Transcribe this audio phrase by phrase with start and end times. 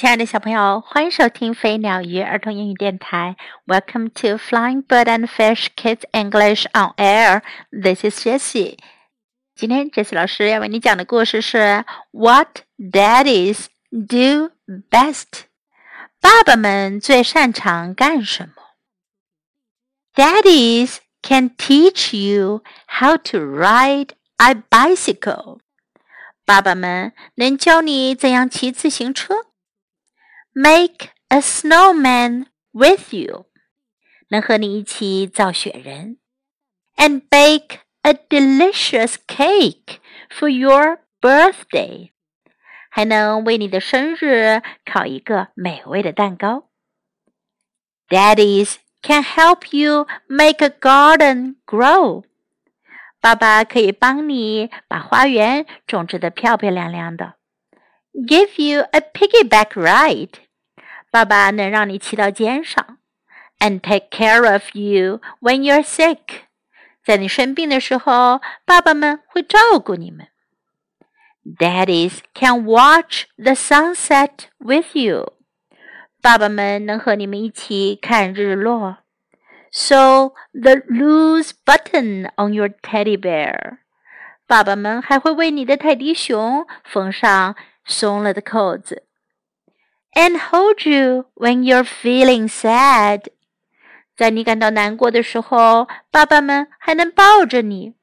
[0.00, 3.36] 亲爱的小朋友，欢迎收听飞鸟鱼儿童英语电台。
[3.66, 7.42] Welcome to Flying Bird and Fish Kids English on Air.
[7.70, 8.78] This is Jessie.
[9.54, 14.52] 今天 Jessie 老师要为你讲的故事是 What Daddies Do
[14.88, 15.42] Best。
[16.18, 18.54] 爸爸们最擅长干什么
[20.14, 25.58] ？Daddies can teach you how to ride a bicycle.
[26.46, 29.34] 爸爸们能教你怎样骑自行车。
[30.53, 33.47] Make a snowman with you，
[34.29, 36.17] 能和你一起造雪人，
[36.95, 39.97] and bake a delicious cake
[40.29, 42.11] for your birthday，
[42.89, 46.69] 还能为你的生日烤一个美味的蛋糕。
[48.07, 52.23] Daddies can help you make a garden grow，
[53.19, 57.35] 爸爸可以帮你把花园种植的漂漂亮亮的。
[58.12, 60.28] give you a piggyback ride.
[60.28, 60.28] ride，
[61.10, 62.98] 爸爸能让你骑到肩上
[63.58, 66.42] ，and take care of you when you're sick，
[67.04, 70.28] 在你生病的时候，爸爸们会照顾你们。
[71.44, 75.32] Daddies can watch the sunset with you，
[76.20, 78.98] 爸爸们能和你们一起看日落。
[79.72, 83.78] Sew the loose button on your teddy bear，
[84.46, 87.56] 爸爸们还会为你的泰迪熊缝上。
[87.89, 89.03] 松了的扣子，
[90.13, 93.25] and hold you when you're feeling sad。
[94.15, 97.93] 在你感到难过的时候，爸爸们还能抱着你。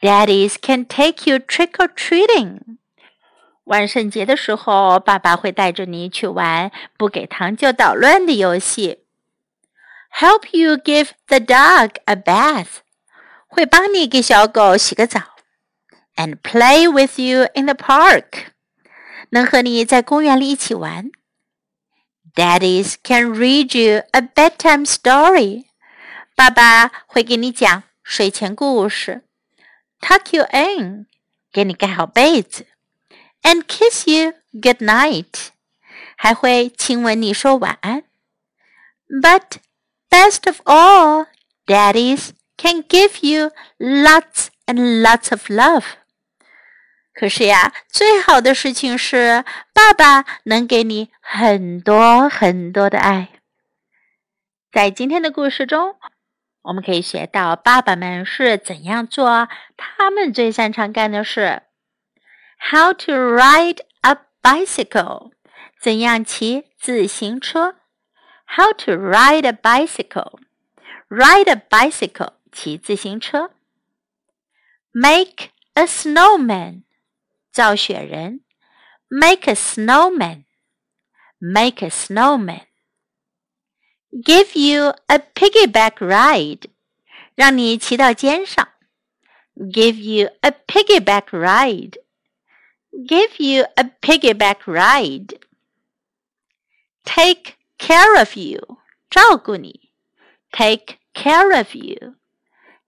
[0.00, 2.78] Daddies can take you trick or treating。
[3.64, 9.04] 万圣节的时候，爸爸会带着你去玩不给糖就捣乱的游戏。
[10.18, 12.78] Help you give the dog a bath，
[13.46, 15.20] 会帮你给小狗洗个澡。
[16.16, 18.52] and play with you in the park.
[19.30, 21.10] 能和你在公园里一起玩。
[22.34, 25.66] Daddies can read you a bedtime story.
[26.34, 29.22] 爸爸会给你讲睡前故事，
[30.00, 31.06] tuck you in，
[31.52, 32.66] 给你盖好被子，
[33.42, 35.48] and kiss you good night，
[36.16, 38.04] 还会亲吻你说晚安。
[39.08, 39.58] But
[40.08, 41.26] best of all,
[41.66, 45.84] daddies can give you lots and lots of love.
[47.19, 53.29] 可是呀，最好的事情是爸爸能给你很多很多的爱。
[54.71, 55.95] 在今天的故事中，
[56.61, 61.63] 我们可以学到爸爸们是怎样做他们最擅长干的事
[62.71, 65.31] ：How to ride a bicycle，
[65.81, 67.77] 怎样骑自行车
[68.45, 73.49] ；How to ride a bicycle，ride a bicycle，骑自行车
[74.91, 76.83] ；Make a snowman。
[77.56, 78.44] 造雪人，
[79.08, 80.44] make a snowman,
[81.38, 82.66] make a snowman.
[84.10, 86.70] Give you a piggyback ride，
[87.34, 88.68] 让你骑到肩上。
[89.54, 91.98] Give you a piggyback ride.
[92.90, 95.38] Give you a piggyback ride.
[97.04, 98.78] Take care of you，
[99.10, 99.90] 照顾你。
[100.50, 102.16] Take care of you.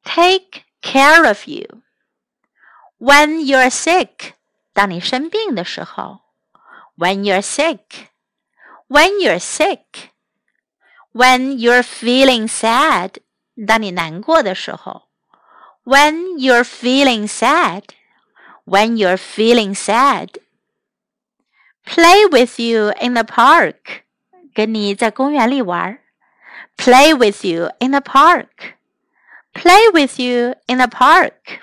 [0.03, 1.83] Take care of you.
[2.99, 4.35] When you're sick,
[4.79, 6.23] 当你生病的时候，
[6.97, 13.19] when you're sick，when you're sick，when you're feeling sad，
[13.67, 15.09] 当你难过的时候，
[15.85, 24.03] when you're feeling sad，when you're feeling sad，play with you in the park，
[24.53, 26.01] 跟你在公园里玩，
[26.77, 31.61] play with you in the park，play with you in the park。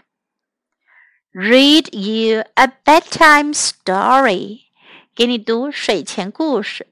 [1.36, 4.64] Read you a bedtime story，
[5.16, 6.88] 给你读睡前故事。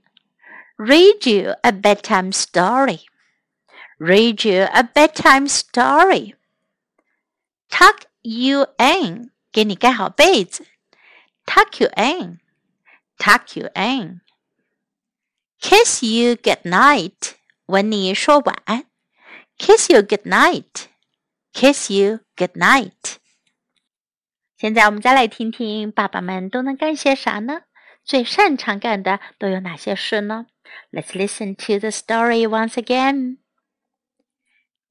[0.78, 3.02] Read you a bedtime story.
[3.98, 6.36] Read you a bedtime story.
[7.70, 10.66] Tuck you in，给你盖好被子。
[11.46, 12.40] Tuck you in.
[13.18, 14.22] Tuck you in.
[15.60, 17.34] Kiss you good night，
[17.66, 18.86] 吻你说晚安。
[19.58, 20.86] Kiss you good night.
[21.52, 23.18] Kiss you good night.
[24.64, 27.62] 现在我们再来听听爸爸们都能干些啥呢？
[28.04, 30.48] 最擅长干的都有哪些事呢？
[30.92, 33.38] Let's listen to the story once again.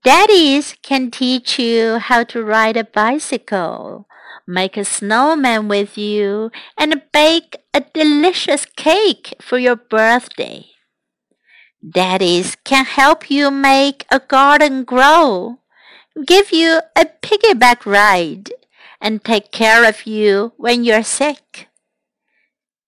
[0.03, 4.07] Daddies can teach you how to ride a bicycle,
[4.47, 10.67] make a snowman with you, and bake a delicious cake for your birthday.
[11.83, 15.59] Daddies can help you make a garden grow,
[16.25, 18.51] give you a piggyback ride,
[19.04, 21.68] and take care of you when you're sick.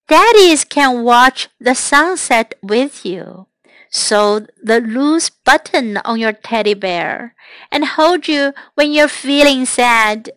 [0.07, 3.47] Daddies can watch the sunset with you.
[3.91, 7.35] Sew the loose button on your teddy bear
[7.71, 10.31] and hold you when you're feeling sad.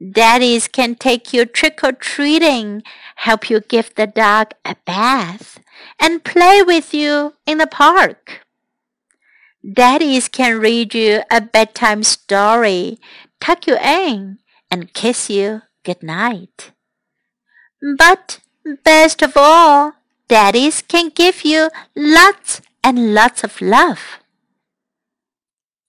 [0.00, 2.82] Daddies can take you trick or treating,
[3.16, 5.60] help you give the dog a bath,
[5.98, 8.42] and play with you in the park.
[9.64, 12.98] Daddies can read you a bedtime story,
[13.40, 14.38] tuck you in,
[14.69, 16.71] and kiss you good night.
[17.79, 19.91] But Best of all,
[20.29, 23.99] daddies can give you lots and lots of love.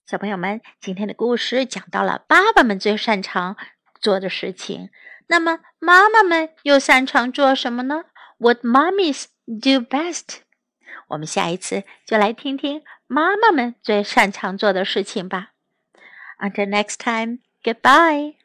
[0.05, 3.55] 小朋友们，今天的故事讲到了爸爸们最擅长
[4.01, 4.89] 做的事情。
[5.27, 8.03] 那么，妈妈们又擅长做什么呢？
[8.37, 10.39] What mummies do best？
[11.07, 15.53] 我们下一次就来听听妈妈们最擅长做的事情吧。
[16.39, 18.35] Until next time, goodbye.